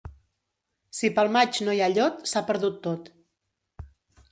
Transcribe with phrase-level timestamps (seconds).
[0.99, 3.15] Si pel maig no hi ha llot, s'ha perdut tot.